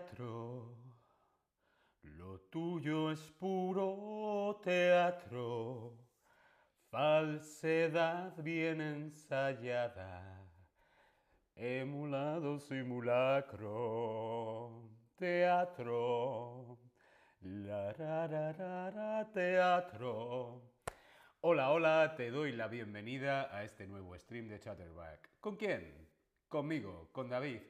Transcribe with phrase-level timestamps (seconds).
[0.00, 0.76] teatro.
[2.02, 5.98] Lo tuyo es puro teatro.
[6.90, 10.42] Falsedad bien ensayada.
[11.54, 13.68] Emulado simulacro.
[15.16, 16.78] Teatro.
[17.42, 20.62] La ra, ra, ra, ra, teatro.
[21.42, 25.30] Hola, hola, te doy la bienvenida a este nuevo stream de Chatterback.
[25.40, 26.08] ¿Con quién?
[26.48, 27.60] Conmigo, con David.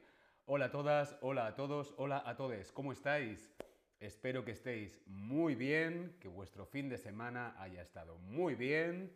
[0.47, 2.71] Hola a todas, hola a todos, hola a todos.
[2.71, 3.53] ¿Cómo estáis?
[3.99, 9.15] Espero que estéis muy bien, que vuestro fin de semana haya estado muy bien.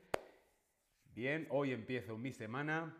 [1.16, 2.95] Bien, hoy empiezo mi semana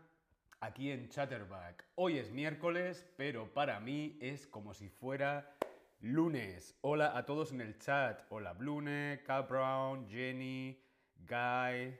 [0.60, 1.86] aquí en Chatterback.
[1.94, 5.56] Hoy es miércoles, pero para mí es como si fuera
[6.02, 6.76] lunes.
[6.82, 8.24] Hola a todos en el chat.
[8.30, 10.82] Hola Blune, Cal Brown, Jenny,
[11.20, 11.96] Guy,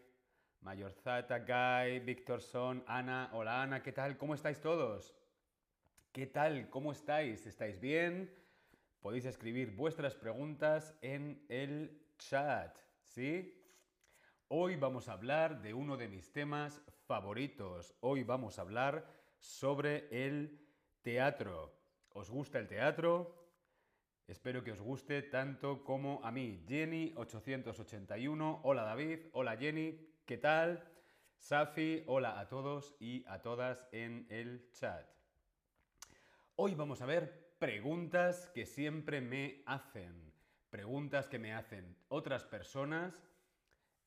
[0.62, 3.30] Mayorzata, Guy, Víctor Son, Ana.
[3.32, 4.18] Hola Ana, ¿qué tal?
[4.18, 5.14] ¿Cómo estáis todos?
[6.16, 6.70] ¿Qué tal?
[6.70, 7.46] ¿Cómo estáis?
[7.46, 8.34] ¿Estáis bien?
[9.02, 13.62] Podéis escribir vuestras preguntas en el chat, ¿sí?
[14.48, 17.94] Hoy vamos a hablar de uno de mis temas favoritos.
[18.00, 19.06] Hoy vamos a hablar
[19.40, 20.66] sobre el
[21.02, 21.78] teatro.
[22.14, 23.52] ¿Os gusta el teatro?
[24.26, 26.64] Espero que os guste tanto como a mí.
[26.66, 30.82] Jenny881, hola David, hola Jenny, ¿qué tal?
[31.36, 35.16] Safi, hola a todos y a todas en el chat.
[36.58, 40.32] Hoy vamos a ver preguntas que siempre me hacen.
[40.70, 43.22] Preguntas que me hacen otras personas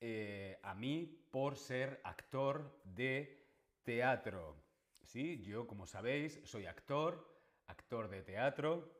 [0.01, 3.47] eh, a mí por ser actor de
[3.85, 4.57] teatro.
[5.03, 7.23] Sí, yo como sabéis soy actor,
[7.67, 8.99] actor de teatro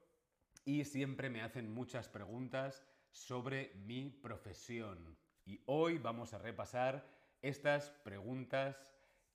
[0.67, 5.17] y siempre me hacen muchas preguntas sobre mi profesión.
[5.47, 7.03] Y hoy vamos a repasar
[7.41, 8.77] estas preguntas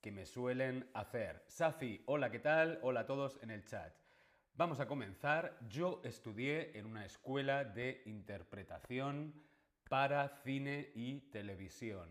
[0.00, 1.42] que me suelen hacer.
[1.48, 2.78] Safi, hola, ¿qué tal?
[2.82, 4.03] Hola a todos en el chat.
[4.56, 5.58] Vamos a comenzar.
[5.68, 9.34] Yo estudié en una escuela de interpretación
[9.88, 12.08] para cine y televisión.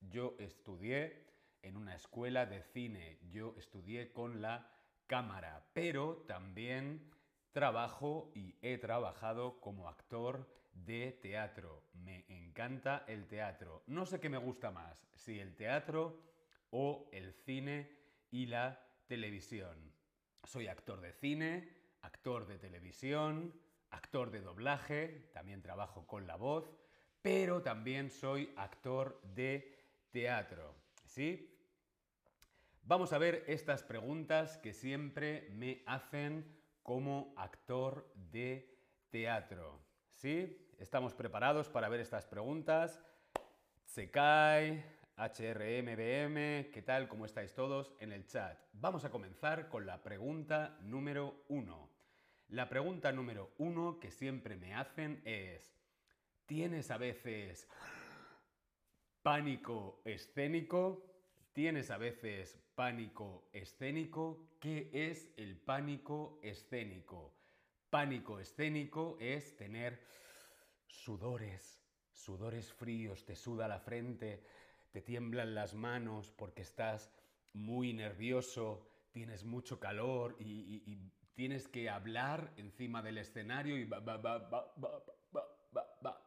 [0.00, 1.28] Yo estudié
[1.62, 3.20] en una escuela de cine.
[3.30, 4.68] Yo estudié con la
[5.06, 7.08] cámara, pero también
[7.52, 11.84] trabajo y he trabajado como actor de teatro.
[11.94, 13.84] Me encanta el teatro.
[13.86, 16.20] No sé qué me gusta más, si el teatro
[16.70, 17.96] o el cine
[18.32, 19.95] y la televisión.
[20.46, 21.68] Soy actor de cine,
[22.02, 23.52] actor de televisión,
[23.90, 26.70] actor de doblaje, también trabajo con la voz,
[27.20, 29.76] pero también soy actor de
[30.12, 30.72] teatro.
[31.04, 31.52] ¿Sí?
[32.82, 38.78] Vamos a ver estas preguntas que siempre me hacen como actor de
[39.10, 39.80] teatro.
[40.10, 40.72] ¿Sí?
[40.78, 43.00] Estamos preparados para ver estas preguntas.
[43.84, 44.84] Sekai,
[45.16, 47.08] HRMBM, ¿qué tal?
[47.08, 48.58] ¿Cómo estáis todos en el chat?
[48.74, 51.88] Vamos a comenzar con la pregunta número uno.
[52.48, 55.74] La pregunta número uno que siempre me hacen es,
[56.44, 57.66] ¿tienes a veces
[59.22, 61.02] pánico escénico?
[61.54, 64.50] ¿Tienes a veces pánico escénico?
[64.60, 67.32] ¿Qué es el pánico escénico?
[67.88, 69.98] Pánico escénico es tener
[70.86, 71.82] sudores,
[72.12, 74.44] sudores fríos, te suda la frente,
[74.92, 77.12] te tiemblan las manos porque estás
[77.52, 83.86] muy nervioso, tienes mucho calor y, tienes que hablar encima del escenario y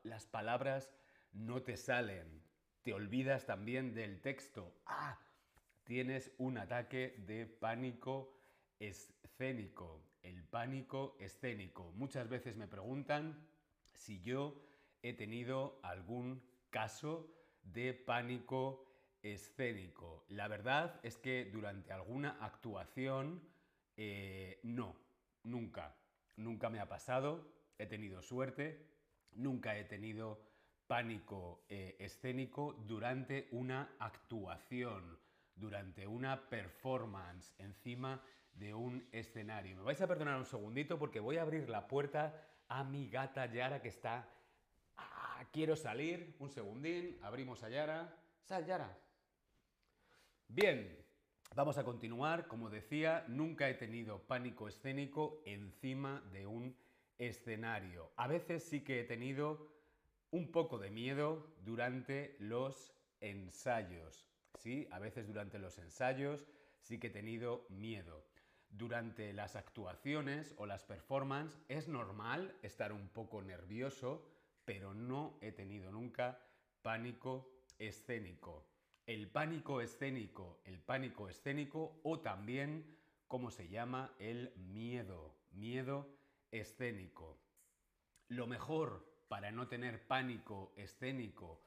[0.03, 0.93] las palabras
[1.33, 2.39] no te salen
[2.83, 4.73] te olvidas también del texto.
[4.85, 5.19] Ah,
[5.83, 8.41] tienes un ataque de pánico
[8.79, 10.01] escénico.
[10.21, 11.91] El pánico escénico.
[11.93, 13.47] Muchas veces me preguntan
[13.85, 14.61] si yo
[15.01, 18.85] he tenido algún caso de pánico
[19.21, 20.25] escénico.
[20.29, 23.41] La verdad es que durante alguna actuación,
[23.97, 24.95] eh, no,
[25.43, 25.95] nunca,
[26.35, 27.51] nunca me ha pasado.
[27.77, 28.85] He tenido suerte,
[29.31, 30.41] nunca he tenido
[30.87, 35.19] pánico eh, escénico durante una actuación,
[35.55, 38.21] durante una performance encima
[38.53, 39.77] de un escenario.
[39.77, 43.45] Me vais a perdonar un segundito porque voy a abrir la puerta a mi gata
[43.45, 44.27] Yara que está...
[45.45, 48.15] Quiero salir, un segundín, abrimos a Yara.
[48.43, 48.97] Sal, Yara.
[50.47, 50.97] Bien,
[51.55, 52.47] vamos a continuar.
[52.47, 56.75] Como decía, nunca he tenido pánico escénico encima de un
[57.17, 58.11] escenario.
[58.15, 59.71] A veces sí que he tenido
[60.31, 64.27] un poco de miedo durante los ensayos.
[64.57, 66.45] Sí, a veces durante los ensayos
[66.81, 68.25] sí que he tenido miedo.
[68.69, 74.23] Durante las actuaciones o las performances es normal estar un poco nervioso,
[74.69, 76.39] pero no he tenido nunca
[76.83, 78.67] pánico escénico.
[79.07, 82.85] El pánico escénico, el pánico escénico o también,
[83.27, 86.07] como se llama, el miedo, miedo
[86.51, 87.41] escénico.
[88.27, 91.63] Lo mejor para no tener pánico escénico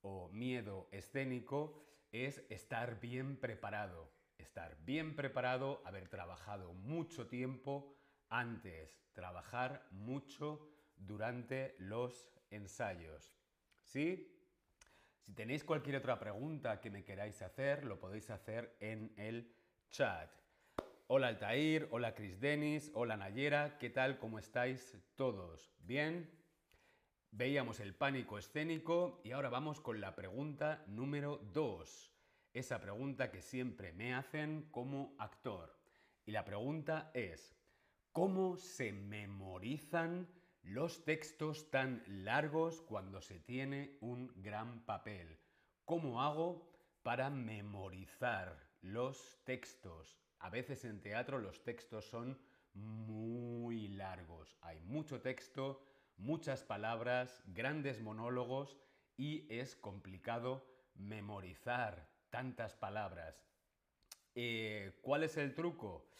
[0.00, 4.10] o miedo escénico es estar bien preparado.
[4.38, 7.94] Estar bien preparado, haber trabajado mucho tiempo
[8.30, 13.34] antes, trabajar mucho durante los ensayos.
[13.82, 14.32] ¿Sí?
[15.20, 19.52] Si tenéis cualquier otra pregunta que me queráis hacer, lo podéis hacer en el
[19.90, 20.30] chat.
[21.08, 24.18] Hola Altair, hola Chris Dennis, hola Nayera, ¿qué tal?
[24.18, 25.72] ¿Cómo estáis todos?
[25.80, 26.30] ¿Bien?
[27.30, 32.12] Veíamos el pánico escénico y ahora vamos con la pregunta número 2.
[32.54, 35.76] Esa pregunta que siempre me hacen como actor.
[36.24, 37.54] Y la pregunta es,
[38.12, 40.26] ¿cómo se memorizan
[40.66, 45.38] los textos tan largos cuando se tiene un gran papel?
[45.84, 46.68] ¿Cómo hago
[47.04, 50.18] para memorizar los textos?
[50.40, 52.36] A veces en teatro los textos son
[52.74, 54.58] muy largos.
[54.60, 55.82] Hay mucho texto,
[56.16, 58.76] muchas palabras, grandes monólogos
[59.16, 60.66] y es complicado
[60.96, 63.46] memorizar tantas palabras.
[64.34, 66.10] Eh, ¿Cuál es el truco?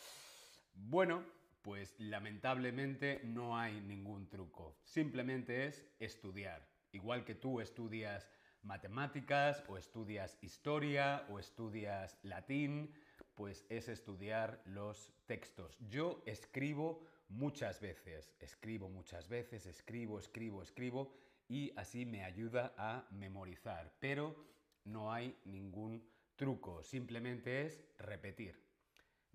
[0.73, 1.25] Bueno,
[1.67, 4.79] pues lamentablemente no hay ningún truco.
[4.85, 6.65] Simplemente es estudiar.
[6.93, 8.31] Igual que tú estudias
[8.63, 12.95] matemáticas o estudias historia o estudias latín,
[13.35, 15.77] pues es estudiar los textos.
[15.89, 21.13] Yo escribo muchas veces, escribo muchas veces, escribo, escribo, escribo
[21.49, 23.93] y así me ayuda a memorizar.
[23.99, 24.37] Pero
[24.85, 28.66] no hay ningún truco, simplemente es repetir.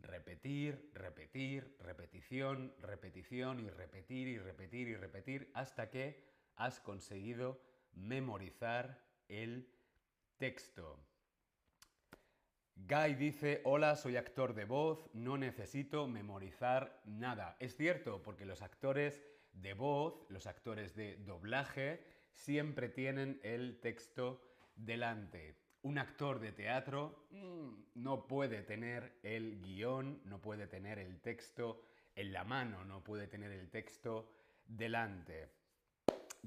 [0.02, 6.24] Repetir, repetir, repetición, repetición y repetir y repetir y repetir hasta que
[6.56, 7.62] has conseguido
[7.94, 9.70] memorizar el
[10.38, 11.00] texto.
[12.76, 17.56] Guy dice, hola, soy actor de voz, no necesito memorizar nada.
[17.60, 19.22] Es cierto, porque los actores
[19.54, 24.42] de voz, los actores de doblaje, siempre tienen el texto
[24.76, 25.61] delante.
[25.84, 31.82] Un actor de teatro mm, no puede tener el guion, no puede tener el texto
[32.16, 34.32] en la mano, no puede tener el texto
[34.66, 35.50] delante.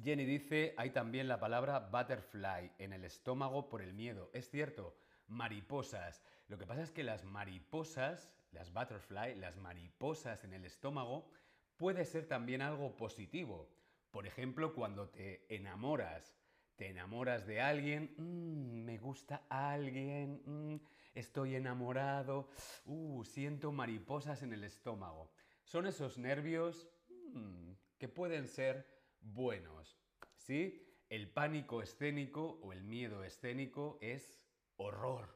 [0.02, 4.30] Jenny dice, hay también la palabra butterfly en el estómago por el miedo.
[4.32, 4.96] Es cierto,
[5.28, 6.22] mariposas.
[6.48, 11.30] Lo que pasa es que las mariposas, las butterfly, las mariposas en el estómago,
[11.76, 13.68] puede ser también algo positivo.
[14.10, 16.34] Por ejemplo, cuando te enamoras,
[16.76, 20.80] te enamoras de alguien, mm, me gusta alguien, mm,
[21.14, 22.48] estoy enamorado,
[22.86, 25.30] uh, siento mariposas en el estómago.
[25.64, 28.86] Son esos nervios mm, que pueden ser
[29.20, 29.98] buenos.
[30.36, 30.84] ¿Sí?
[31.08, 34.44] El pánico escénico o el miedo escénico es
[34.76, 35.28] horror,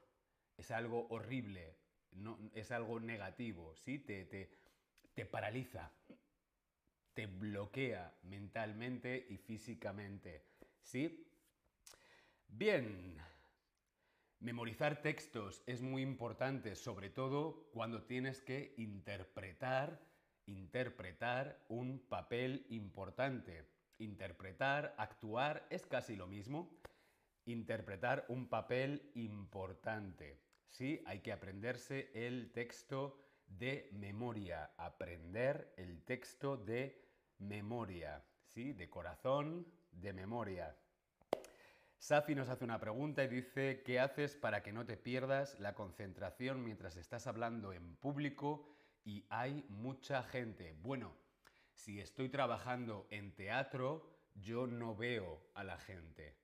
[0.56, 1.76] es algo horrible,
[2.55, 3.99] es algo negativo, ¿sí?
[3.99, 4.50] Te, te,
[5.14, 5.93] te paraliza,
[7.14, 10.46] te bloquea mentalmente y físicamente,
[10.81, 11.28] ¿sí?
[12.49, 13.17] Bien,
[14.41, 20.00] memorizar textos es muy importante, sobre todo cuando tienes que interpretar,
[20.47, 23.69] interpretar un papel importante.
[23.99, 26.79] Interpretar, actuar es casi lo mismo
[27.49, 30.39] interpretar un papel importante.
[30.69, 37.09] Sí, hay que aprenderse el texto de memoria, aprender el texto de
[37.39, 38.73] memoria, ¿sí?
[38.73, 40.76] De corazón, de memoria.
[41.99, 45.75] Safi nos hace una pregunta y dice, ¿qué haces para que no te pierdas la
[45.75, 48.69] concentración mientras estás hablando en público
[49.05, 50.75] y hay mucha gente?
[50.81, 51.17] Bueno,
[51.73, 56.37] si estoy trabajando en teatro, yo no veo a la gente.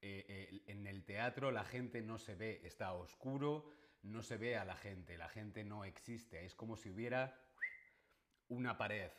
[0.00, 3.70] Eh, en el teatro la gente no se ve, está oscuro,
[4.02, 7.38] no se ve a la gente, la gente no existe, es como si hubiera
[8.48, 9.10] una pared.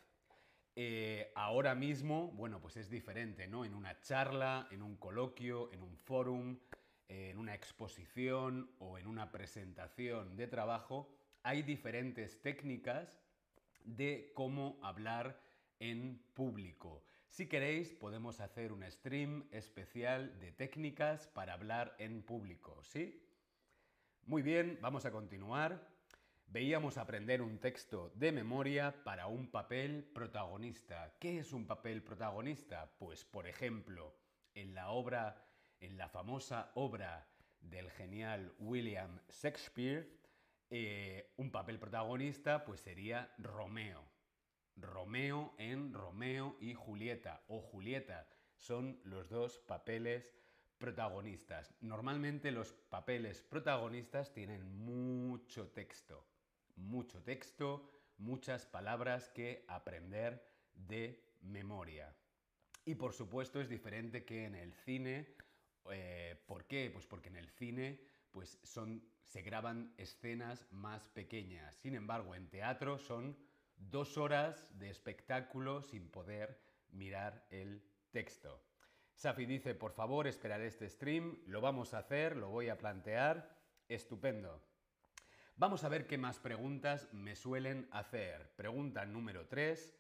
[0.76, 3.64] Eh, ahora mismo, bueno, pues es diferente, ¿no?
[3.64, 6.60] En una charla, en un coloquio, en un fórum,
[7.08, 11.14] en una exposición o en una presentación de trabajo,
[11.44, 13.22] hay diferentes técnicas
[13.84, 15.40] de cómo hablar
[15.80, 17.04] en público.
[17.28, 23.28] Si queréis, podemos hacer un stream especial de técnicas para hablar en público, ¿sí?
[24.26, 25.93] Muy bien, vamos a continuar.
[26.54, 31.18] Veíamos aprender un texto de memoria para un papel protagonista.
[31.20, 32.94] ¿Qué es un papel protagonista?
[33.00, 34.16] Pues, por ejemplo,
[34.54, 35.48] en la obra,
[35.80, 37.28] en la famosa obra
[37.60, 40.08] del genial William Shakespeare,
[40.70, 44.08] eh, un papel protagonista pues sería Romeo.
[44.76, 50.36] Romeo en Romeo y Julieta o Julieta son los dos papeles
[50.78, 51.74] protagonistas.
[51.82, 56.28] Normalmente los papeles protagonistas tienen mucho texto,
[56.76, 62.16] mucho texto, muchas palabras que aprender de memoria.
[62.86, 65.36] Y por supuesto es diferente que en el cine.
[65.92, 66.90] Eh, ¿Por qué?
[66.92, 68.00] Pues porque en el cine
[68.32, 68.60] pues
[69.26, 71.76] se graban escenas más pequeñas.
[71.76, 73.38] Sin embargo, en teatro son
[73.78, 78.64] dos horas de espectáculo sin poder mirar el texto.
[79.16, 83.56] Safi dice, por favor, esperaré este stream, lo vamos a hacer, lo voy a plantear.
[83.88, 84.73] Estupendo.
[85.56, 88.50] Vamos a ver qué más preguntas me suelen hacer.
[88.56, 89.96] Pregunta número 3.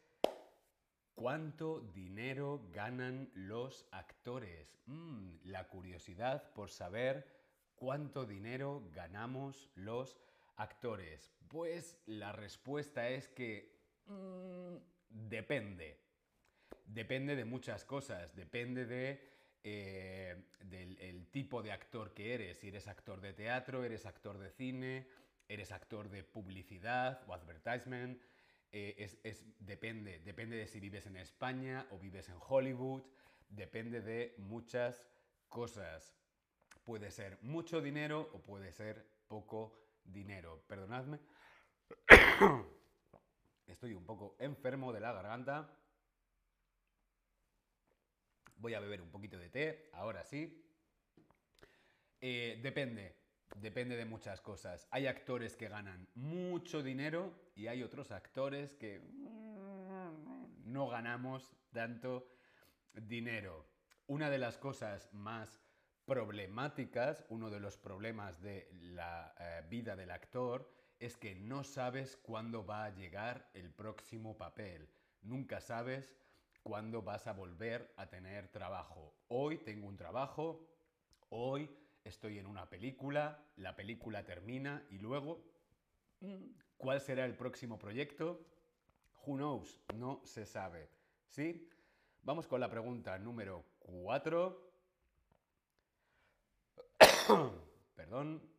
[1.13, 4.79] ¿Cuánto dinero ganan los actores?
[4.87, 7.27] Mm, la curiosidad por saber
[7.75, 10.17] cuánto dinero ganamos los
[10.55, 11.31] actores.
[11.47, 14.75] Pues la respuesta es que mm,
[15.29, 15.99] depende.
[16.83, 18.35] Depende de muchas cosas.
[18.35, 19.21] Depende de,
[19.63, 22.57] eh, del tipo de actor que eres.
[22.57, 25.07] Si eres actor de teatro, eres actor de cine,
[25.47, 28.21] eres actor de publicidad o advertisement.
[28.71, 33.03] Eh, es, depende, depende de si vives en España o vives en Hollywood,
[33.49, 35.07] depende de muchas
[35.47, 36.15] cosas.
[36.83, 40.63] Puede ser mucho dinero o puede ser poco dinero.
[40.67, 41.19] Perdonadme.
[43.67, 45.69] Estoy un poco enfermo de la garganta.
[48.57, 50.63] Voy a beber un poquito de té, ahora sí.
[52.19, 53.22] Eh, depende,
[53.55, 54.87] depende de muchas cosas.
[54.91, 59.01] Hay actores que ganan mucho dinero y hay otros actores que
[60.65, 62.27] no ganamos tanto
[62.93, 63.65] dinero.
[64.07, 65.59] Una de las cosas más
[66.05, 70.69] problemáticas, uno de los problemas de la eh, vida del actor,
[70.99, 74.89] es que no sabes cuándo va a llegar el próximo papel.
[75.21, 76.13] Nunca sabes
[76.61, 79.13] cuándo vas a volver a tener trabajo.
[79.27, 80.65] Hoy tengo un trabajo,
[81.29, 81.69] hoy
[82.03, 85.43] estoy en una película, la película termina y luego,
[86.77, 88.45] ¿cuál será el próximo proyecto?
[89.25, 89.81] Who knows?
[89.95, 90.89] No se sabe.
[91.27, 91.69] ¿Sí?
[92.21, 94.73] Vamos con la pregunta número 4.
[97.95, 98.49] Perdón.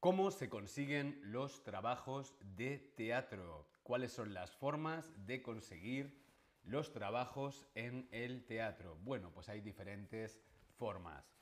[0.00, 3.68] ¿Cómo se consiguen los trabajos de teatro?
[3.82, 6.20] ¿Cuáles son las formas de conseguir
[6.64, 8.96] los trabajos en el teatro?
[9.02, 10.40] Bueno, pues hay diferentes
[10.76, 11.41] formas.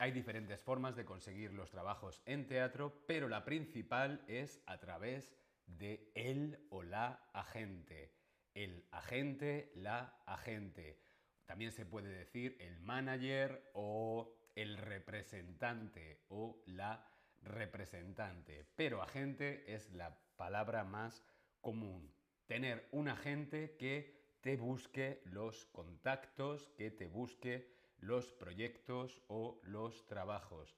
[0.00, 5.36] Hay diferentes formas de conseguir los trabajos en teatro, pero la principal es a través
[5.66, 8.14] de el o la agente.
[8.54, 11.02] El agente, la agente.
[11.44, 17.06] También se puede decir el manager o el representante o la
[17.42, 18.64] representante.
[18.76, 21.22] Pero agente es la palabra más
[21.60, 22.10] común.
[22.46, 30.06] Tener un agente que te busque los contactos, que te busque los proyectos o los
[30.06, 30.76] trabajos.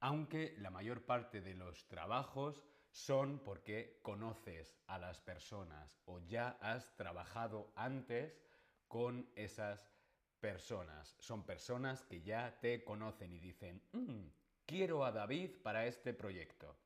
[0.00, 6.58] Aunque la mayor parte de los trabajos son porque conoces a las personas o ya
[6.60, 8.40] has trabajado antes
[8.88, 9.92] con esas
[10.40, 11.14] personas.
[11.20, 14.26] Son personas que ya te conocen y dicen, mm,
[14.66, 16.76] quiero a David para este proyecto.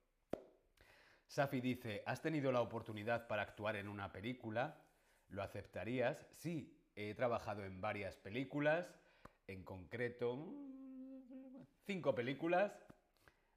[1.27, 4.83] Safi dice, ¿has tenido la oportunidad para actuar en una película?
[5.29, 6.27] ¿Lo aceptarías?
[6.33, 8.93] Sí, he trabajado en varias películas,
[9.47, 10.39] en concreto
[11.87, 12.73] cinco películas.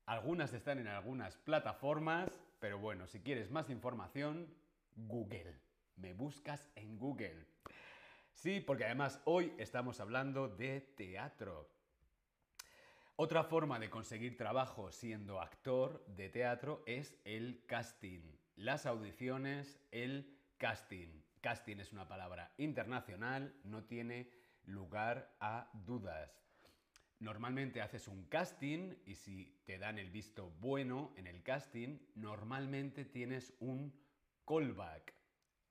[0.06, 2.30] Algunas están en algunas plataformas,
[2.60, 4.54] pero bueno, si quieres más información,
[4.96, 5.60] Google.
[5.96, 7.46] Me buscas en Google.
[8.32, 11.70] Sí, porque además hoy estamos hablando de teatro.
[13.16, 18.22] Otra forma de conseguir trabajo siendo actor de teatro es el casting.
[18.56, 21.24] Las audiciones, el casting.
[21.42, 24.30] Casting es una palabra internacional, no tiene
[24.68, 26.44] lugar a dudas.
[27.20, 33.06] Normalmente haces un casting y si te dan el visto bueno en el casting, normalmente
[33.06, 33.92] tienes un
[34.46, 35.16] callback.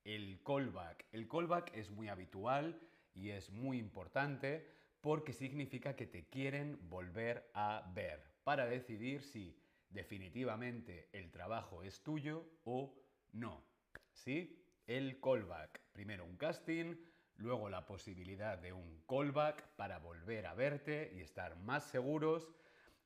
[0.03, 1.07] El callback.
[1.13, 2.81] El callback es muy habitual
[3.15, 4.69] y es muy importante
[5.01, 9.57] porque significa que te quieren volver a ver para decidir si
[9.89, 12.93] definitivamente el trabajo es tuyo o
[13.33, 13.65] no.
[14.13, 14.63] ¿Sí?
[14.87, 15.81] El callback.
[15.93, 16.97] Primero un casting,
[17.39, 22.49] luego la posibilidad de un callback para volver a verte y estar más seguros,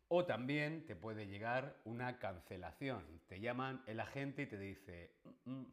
[0.09, 3.05] o también te puede llegar una cancelación.
[3.29, 5.13] Te llaman el agente y te dice,
[5.45, 5.73] mm, mm,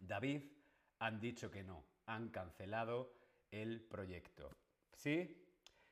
[0.00, 0.42] David,
[0.98, 3.14] han dicho que no, han cancelado
[3.50, 4.50] el proyecto.
[4.96, 5.44] ¿Sí?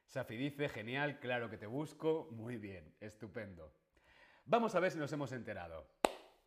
[0.06, 3.72] Safi dice, genial, claro que te busco, muy bien, estupendo.
[4.44, 5.88] Vamos a ver si nos hemos enterado.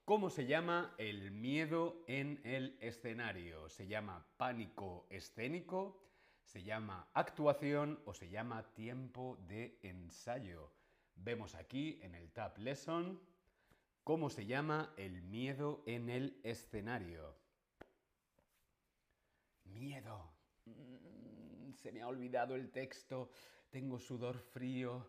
[0.10, 3.70] ¿Cómo se llama el miedo en el escenario?
[3.70, 6.02] ¿Se llama pánico escénico?
[6.44, 10.72] ¿Se llama actuación o se llama tiempo de ensayo?
[11.14, 13.22] Vemos aquí en el Tab Lesson
[14.04, 17.36] ¿Cómo se llama el miedo en el escenario?
[19.66, 20.32] Miedo.
[20.66, 23.30] Mm, se me ha olvidado el texto.
[23.70, 25.06] Tengo sudor frío.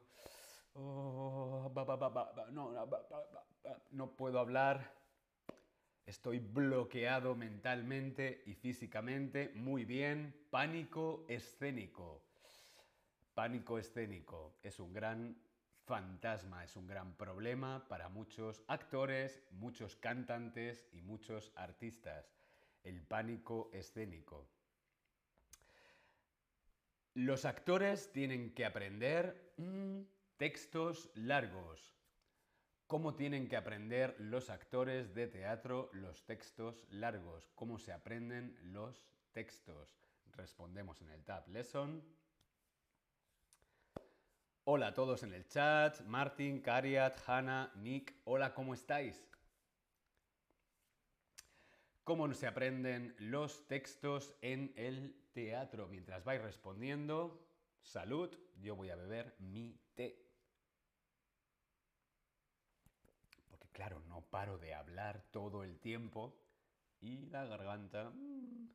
[0.74, 1.72] No,
[3.90, 4.94] no puedo hablar.
[6.06, 9.52] Estoy bloqueado mentalmente y físicamente.
[9.54, 10.34] Muy bien.
[10.50, 12.22] Pánico escénico.
[13.34, 15.36] Pánico escénico es un gran
[15.84, 22.32] fantasma, es un gran problema para muchos actores, muchos cantantes y muchos artistas.
[22.82, 24.48] El pánico escénico.
[27.14, 30.00] Los actores tienen que aprender mm,
[30.40, 31.94] textos largos.
[32.87, 37.50] ¿Cómo tienen que aprender los actores de teatro los textos largos?
[37.54, 40.00] ¿Cómo se aprenden los textos?
[40.32, 42.02] Respondemos en el Tab Lesson.
[44.64, 46.00] Hola a todos en el chat.
[46.06, 48.14] Martin, Cariat, Hannah, Nick.
[48.25, 49.23] Hola, ¿cómo estáis?
[52.02, 55.87] ¿Cómo se aprenden los textos en el teatro?
[55.88, 57.47] Mientras vais respondiendo,
[57.82, 60.29] salud, yo voy a beber mi té.
[63.80, 66.38] Claro, no paro de hablar todo el tiempo
[67.00, 68.10] y la garganta...
[68.10, 68.68] Mm.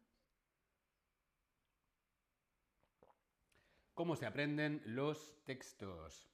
[3.93, 6.27] ¿Cómo se aprenden los textos?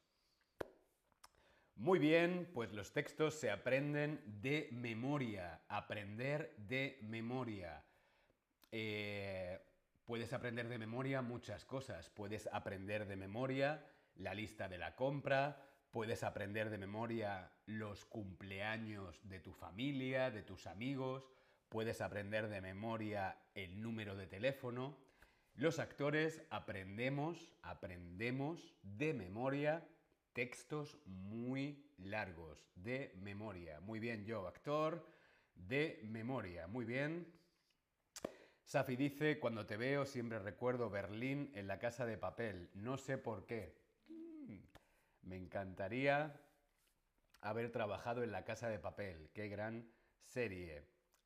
[1.75, 7.83] Muy bien, pues los textos se aprenden de memoria, aprender de memoria.
[8.71, 9.59] Eh,
[10.05, 12.09] puedes aprender de memoria muchas cosas.
[12.09, 13.85] Puedes aprender de memoria
[14.15, 15.61] la lista de la compra,
[15.91, 21.29] puedes aprender de memoria los cumpleaños de tu familia, de tus amigos,
[21.69, 24.97] puedes aprender de memoria el número de teléfono.
[25.55, 29.85] Los actores aprendemos, aprendemos de memoria
[30.33, 33.79] textos muy largos, de memoria.
[33.81, 35.05] Muy bien, yo, actor,
[35.55, 36.67] de memoria.
[36.67, 37.27] Muy bien.
[38.63, 42.69] Safi dice, cuando te veo siempre recuerdo Berlín en la casa de papel.
[42.73, 43.80] No sé por qué.
[45.31, 46.37] Me encantaría
[47.39, 49.29] haber trabajado en la casa de papel.
[49.33, 49.89] Qué gran
[50.25, 50.83] serie.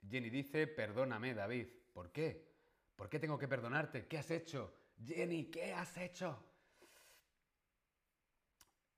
[0.07, 1.69] Jenny dice, perdóname, David.
[1.91, 2.53] ¿Por qué?
[2.95, 4.05] ¿Por qué tengo que perdonarte?
[4.05, 4.71] ¿Qué has hecho?
[5.03, 6.37] Jenny, ¿qué has hecho?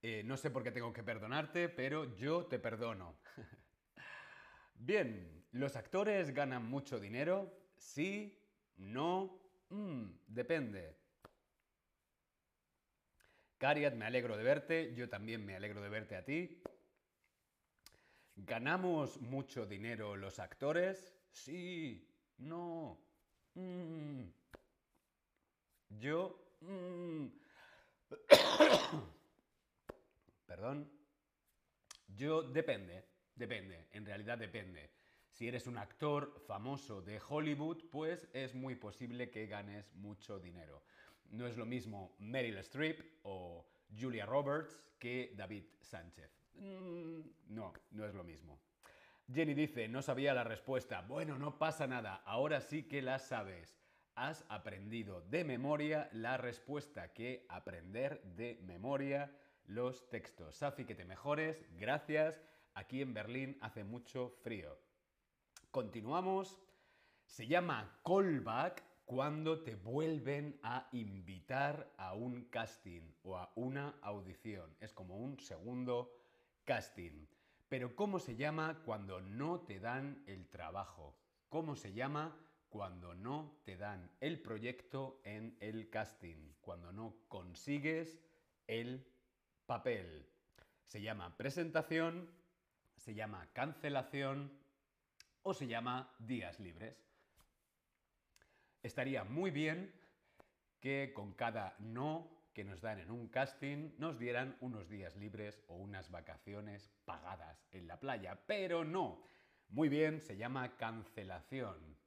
[0.02, 3.16] Eh, no sé por qué tengo que perdonarte, pero yo te perdono.
[4.76, 7.58] Bien, ¿los actores ganan mucho dinero?
[7.78, 8.38] Sí,
[8.76, 9.40] no,
[9.70, 10.98] mm, depende.
[13.58, 16.62] Cariat, me alegro de verte, yo también me alegro de verte a ti.
[18.36, 21.12] ¿Ganamos mucho dinero los actores?
[21.32, 23.00] Sí, no.
[23.56, 24.26] Mm.
[25.90, 26.56] Yo...
[26.62, 27.28] Mm.
[30.46, 30.92] Perdón.
[32.16, 34.92] Yo depende, depende, en realidad depende.
[35.30, 40.84] Si eres un actor famoso de Hollywood, pues es muy posible que ganes mucho dinero.
[41.32, 43.66] No es lo mismo Meryl Streep o
[43.98, 46.32] Julia Roberts que David Sánchez.
[46.56, 48.60] Mm, no, no es lo mismo.
[49.32, 51.02] Jenny dice, no sabía la respuesta.
[51.02, 53.78] Bueno, no pasa nada, ahora sí que la sabes.
[54.16, 59.32] Has aprendido de memoria la respuesta, que aprender de memoria
[59.66, 60.56] los textos.
[60.56, 62.42] Safi, que te mejores, gracias.
[62.74, 64.80] Aquí en Berlín hace mucho frío.
[65.72, 66.58] Continuamos.
[67.26, 74.76] Se llama callback cuando te vuelven a invitar a un casting o a una audición.
[74.82, 76.14] Es como un segundo
[76.66, 77.26] casting.
[77.70, 81.16] Pero ¿cómo se llama cuando no te dan el trabajo?
[81.48, 86.52] ¿Cómo se llama cuando no te dan el proyecto en el casting?
[86.60, 88.20] Cuando no consigues
[88.68, 89.08] el
[89.66, 90.28] papel.
[90.86, 92.30] Se llama presentación,
[92.98, 94.52] se llama cancelación
[95.44, 97.07] o se llama días libres.
[98.84, 99.94] Estaría muy bien
[100.80, 105.62] que con cada no que nos dan en un casting nos dieran unos días libres
[105.68, 109.24] o unas vacaciones pagadas en la playa, pero no.
[109.70, 111.98] Muy bien, se llama cancelación.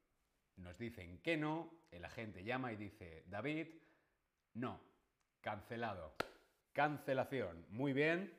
[0.57, 3.69] Nos dicen que no, el agente llama y dice, David,
[4.55, 4.81] no,
[5.41, 6.17] cancelado.
[6.73, 7.65] Cancelación.
[7.69, 8.37] Muy bien.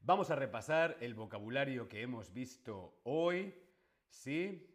[0.00, 3.54] Vamos a repasar el vocabulario que hemos visto hoy.
[4.10, 4.73] ¿Sí?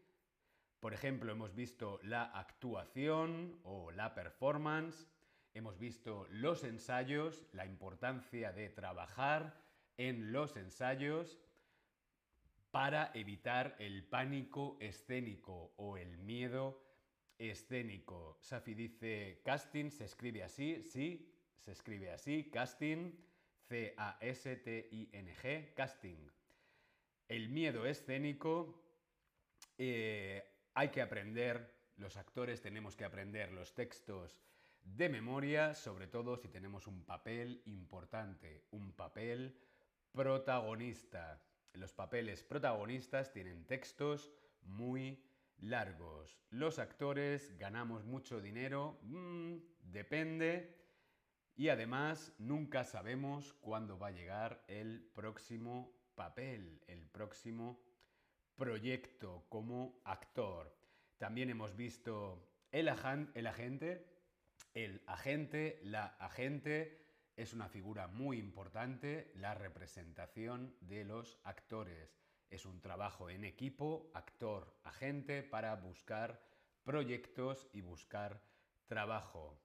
[0.80, 5.08] Por ejemplo, hemos visto la actuación o la performance.
[5.54, 9.62] Hemos visto los ensayos, la importancia de trabajar
[9.98, 11.38] en los ensayos
[12.72, 16.82] para evitar el pánico escénico o el miedo
[17.38, 18.38] escénico.
[18.42, 23.12] Safi dice, casting se escribe así, sí, se escribe así, casting,
[23.68, 26.30] C-A-S-T-I-N-G, casting.
[27.28, 28.82] el miedo escénico,
[29.78, 34.42] eh, hay que aprender, los actores tenemos que aprender los textos
[34.82, 39.58] de memoria, sobre todo si tenemos un papel importante, un papel
[40.12, 41.42] protagonista.
[41.74, 44.32] Los papeles protagonistas tienen textos
[44.64, 45.24] muy
[45.58, 46.40] largos.
[46.50, 50.76] Los actores ganamos mucho dinero, mm, depende.
[51.56, 57.82] Y además nunca sabemos cuándo va a llegar el próximo papel, el próximo
[58.60, 60.78] proyecto como actor.
[61.18, 64.06] También hemos visto el, agente.
[64.76, 72.20] El agente, la agente es una figura muy importante, la representación de los actores.
[72.50, 76.44] Es un trabajo en equipo, actor, agente, para buscar
[76.84, 78.44] proyectos y buscar
[78.88, 79.58] trabajo.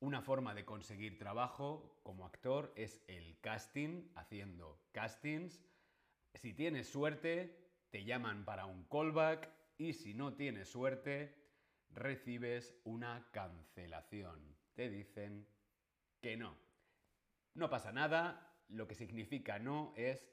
[0.00, 5.64] Una forma de conseguir trabajo como actor es el casting, haciendo castings.
[6.34, 11.34] Si tienes suerte, te llaman para un callback y si no tienes suerte,
[11.90, 14.56] recibes una cancelación.
[14.74, 15.46] Te dicen
[16.20, 16.56] que no.
[17.54, 20.28] No pasa nada, lo que significa no es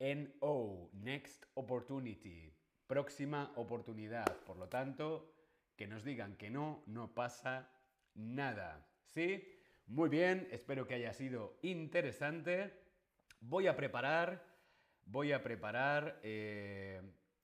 [0.00, 2.52] NO, Next Opportunity,
[2.86, 4.26] próxima oportunidad.
[4.44, 5.32] Por lo tanto,
[5.76, 7.70] que nos digan que no, no pasa
[8.14, 8.86] nada.
[9.06, 9.44] ¿Sí?
[9.86, 12.72] Muy bien, espero que haya sido interesante.
[13.40, 14.53] Voy a preparar,
[15.06, 17.00] voy a preparar, eh,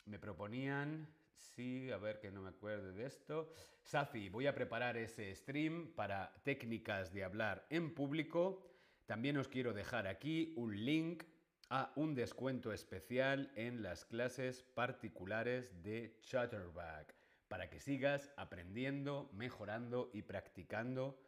[0.07, 3.53] me proponían, sí, a ver que no me acuerdo de esto.
[3.83, 8.63] Safi, voy a preparar ese stream para técnicas de hablar en público.
[9.07, 11.25] También os quiero dejar aquí un link
[11.71, 17.15] a un descuento especial en las clases particulares de Chatterback
[17.49, 21.19] para que sigas aprendiendo, mejorando y practicando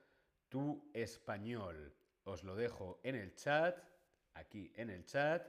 [0.49, 1.93] tu español.
[2.25, 3.77] Os lo dejo en el chat,
[4.35, 5.49] aquí en el chat,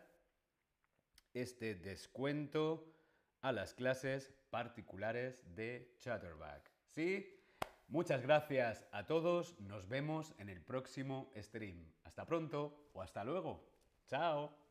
[1.33, 2.93] este descuento
[3.41, 6.69] a las clases particulares de Chatterback.
[6.89, 7.39] ¿Sí?
[7.87, 11.91] Muchas gracias a todos, nos vemos en el próximo stream.
[12.03, 13.63] Hasta pronto o hasta luego.
[14.07, 14.62] Chao.